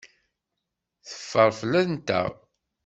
Teffer 1.07 1.49
fell-anteɣ. 1.59 2.31